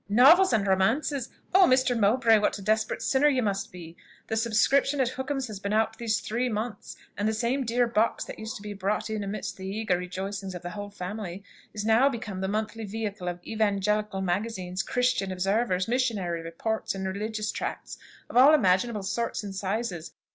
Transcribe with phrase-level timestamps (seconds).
[0.09, 1.29] "Novels and romances!
[1.53, 1.65] Oh!
[1.67, 1.95] Mr.
[1.95, 3.95] Mowbray, what a desperate sinner you must be!
[4.29, 8.25] The subscription at Hookham's has been out these three months; and the same dear box
[8.25, 11.85] that used to be brought in amidst the eager rejoicings of the whole family, is
[11.85, 17.99] now become the monthly vehicle of Evangelical Magazines, Christian Observers, Missionary Reports, and Religious Tracts,
[18.27, 20.13] of all imaginable sorts and sizes.